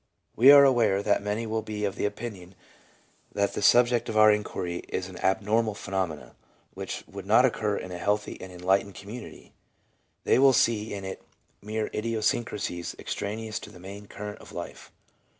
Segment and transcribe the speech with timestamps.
[0.35, 2.55] We are aware that many will be of the opinion
[3.33, 6.31] that the subject of our inquiry is an abnormal phenomenon,
[6.73, 9.53] which would not occur in a healthy and enlightened community;
[10.23, 11.21] they will see in it
[11.61, 14.91] mere idiosyncrasies extraneous to the main current of life.